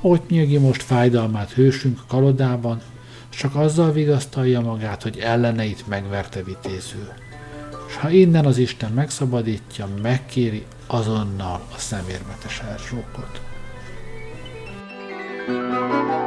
[0.00, 2.80] Ott nyögi most fájdalmát hősünk kalodában,
[3.28, 7.12] csak azzal vigasztalja magát, hogy elleneit megverte vitézül.
[7.90, 13.47] S ha innen az Isten megszabadítja, megkéri azonnal a szemérmetes elzsókot.
[15.48, 16.17] Música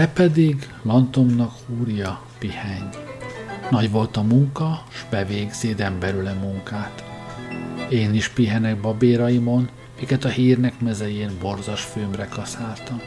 [0.00, 2.88] Te pedig, lantomnak húrja, pihenj.
[3.70, 7.04] Nagy volt a munka, s bevégzéd emberüle munkát.
[7.90, 13.00] Én is pihenek babéraimon, miket a hírnek mezején borzas főmre kaszáltam.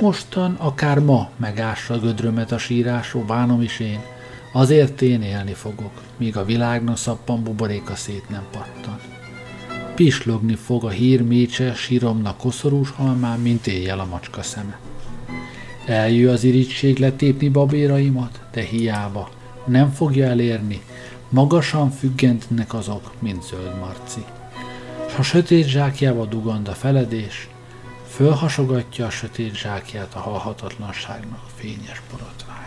[0.00, 4.00] Mostan, akár ma megásra gödrömet a sírásó, bánom is én,
[4.52, 8.98] azért én élni fogok, míg a világnak szappan buboréka szét nem pattan.
[9.94, 14.78] Pislogni fog a hír mécse síromnak koszorús halmán, mint éjjel a macska szeme.
[15.90, 19.30] Eljő az irigység letépni babéraimat, de hiába,
[19.66, 20.82] nem fogja elérni,
[21.28, 24.24] magasan függentnek azok, mint zöld marci.
[25.08, 27.48] S a sötét zsákjába dugand a feledés,
[28.08, 32.59] fölhasogatja a sötét zsákját a halhatatlanságnak fényes borotvány.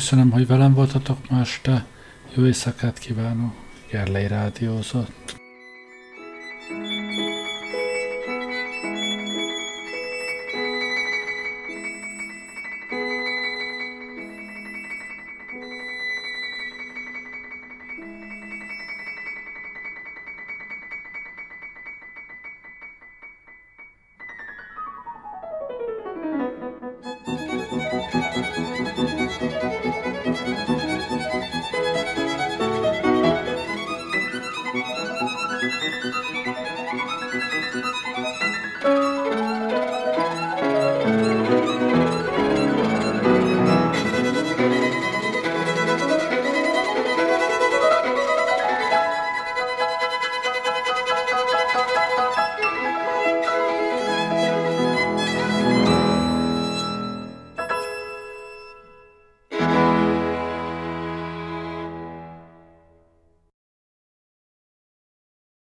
[0.00, 1.86] Köszönöm, hogy velem voltatok ma este.
[2.34, 3.54] Jó éjszakát kívánok.
[3.90, 5.19] Gerlei Rádiózott.